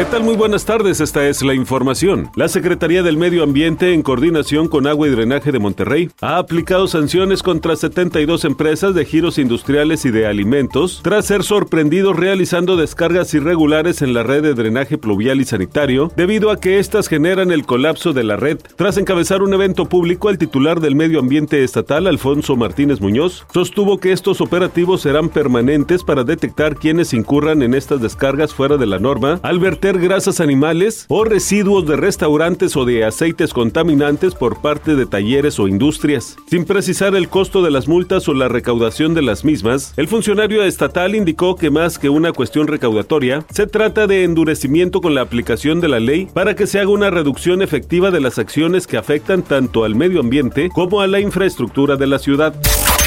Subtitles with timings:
[0.00, 0.24] ¿Qué tal?
[0.24, 2.30] Muy buenas tardes, esta es la información.
[2.34, 6.88] La Secretaría del Medio Ambiente, en coordinación con Agua y Drenaje de Monterrey, ha aplicado
[6.88, 13.34] sanciones contra 72 empresas de giros industriales y de alimentos tras ser sorprendidos realizando descargas
[13.34, 17.66] irregulares en la red de drenaje pluvial y sanitario, debido a que éstas generan el
[17.66, 18.56] colapso de la red.
[18.76, 23.98] Tras encabezar un evento público, el titular del Medio Ambiente Estatal, Alfonso Martínez Muñoz, sostuvo
[23.98, 28.98] que estos operativos serán permanentes para detectar quienes incurran en estas descargas fuera de la
[28.98, 34.96] norma, al verter grasas animales o residuos de restaurantes o de aceites contaminantes por parte
[34.96, 36.36] de talleres o industrias.
[36.48, 40.62] Sin precisar el costo de las multas o la recaudación de las mismas, el funcionario
[40.62, 45.80] estatal indicó que más que una cuestión recaudatoria, se trata de endurecimiento con la aplicación
[45.80, 49.42] de la ley para que se haga una reducción efectiva de las acciones que afectan
[49.42, 52.54] tanto al medio ambiente como a la infraestructura de la ciudad.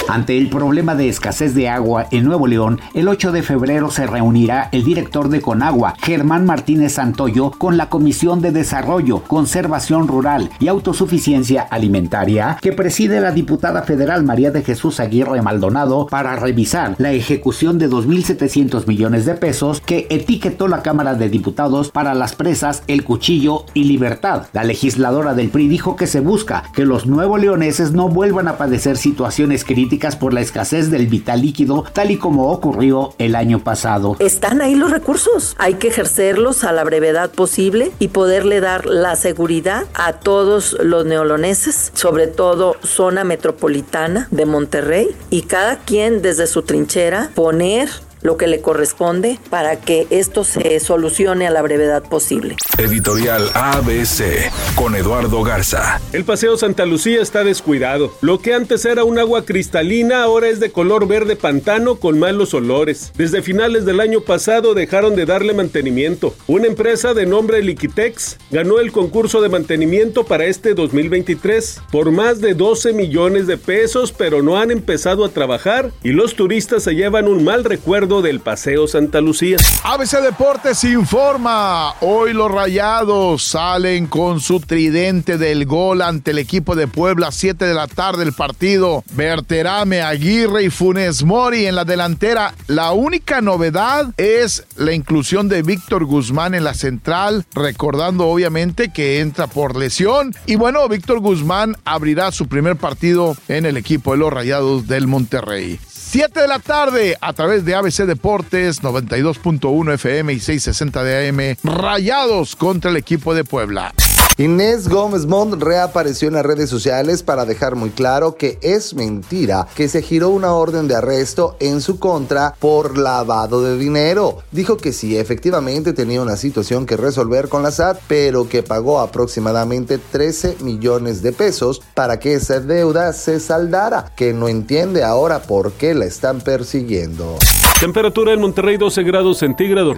[0.10, 4.06] Ante el problema de escasez de agua en Nuevo León, el 8 de febrero se
[4.06, 10.50] reunirá el director de Conagua, Germán Martínez Santoyo, con la Comisión de Desarrollo, Conservación Rural
[10.60, 16.96] y Autosuficiencia Alimentaria, que preside la diputada federal María de Jesús Aguirre Maldonado, para revisar
[16.98, 22.36] la ejecución de 2.700 millones de pesos que etiquetó la Cámara de Diputados para las
[22.36, 24.48] presas El Cuchillo y Libertad.
[24.52, 28.58] La legisladora del PRI dijo que se busca que los nuevo leoneses no vuelvan a
[28.58, 33.64] padecer situaciones críticas por la escasez del vital líquido, tal y como ocurrió el año
[33.64, 34.16] pasado.
[34.20, 39.16] Están ahí los recursos, hay que ejercerlos a la brevedad posible y poderle dar la
[39.16, 46.48] seguridad a todos los neoloneses, sobre todo zona metropolitana de Monterrey, y cada quien desde
[46.48, 47.90] su trinchera poner
[48.24, 52.56] lo que le corresponde para que esto se solucione a la brevedad posible.
[52.78, 56.02] Editorial ABC con Eduardo Garza.
[56.14, 58.12] El Paseo Santa Lucía está descuidado.
[58.22, 62.54] Lo que antes era un agua cristalina ahora es de color verde pantano con malos
[62.54, 63.12] olores.
[63.16, 66.34] Desde finales del año pasado dejaron de darle mantenimiento.
[66.48, 72.40] Una empresa de nombre Liquitex ganó el concurso de mantenimiento para este 2023 por más
[72.40, 76.94] de 12 millones de pesos, pero no han empezado a trabajar y los turistas se
[76.94, 79.58] llevan un mal recuerdo del Paseo Santa Lucía.
[79.84, 81.94] ABC Deportes informa.
[82.02, 87.32] Hoy los rayados salen con su tridente del gol ante el equipo de Puebla.
[87.32, 89.04] 7 de la tarde el partido.
[89.14, 92.54] Berterame, Aguirre y Funes Mori en la delantera.
[92.68, 97.46] La única novedad es la inclusión de Víctor Guzmán en la central.
[97.54, 100.36] Recordando obviamente que entra por lesión.
[100.46, 105.08] Y bueno, Víctor Guzmán abrirá su primer partido en el equipo de los rayados del
[105.08, 105.80] Monterrey.
[106.14, 111.58] 7 de la tarde a través de ABC Deportes 92.1 FM y 660 de AM.
[111.64, 113.96] Rayados contra el equipo de Puebla.
[114.38, 119.68] Inés Gómez Mont reapareció en las redes sociales para dejar muy claro que es mentira
[119.76, 124.40] que se giró una orden de arresto en su contra por lavado de dinero.
[124.52, 129.02] Dijo que sí, efectivamente tenía una situación que resolver con la SAT, pero que pagó
[129.02, 135.44] aproximadamente 13 millones de pesos para que esa deuda se saldara, que no entiende ahora
[135.44, 137.38] por qué la están persiguiendo.
[137.80, 139.98] Temperatura en Monterrey 12 grados centígrados.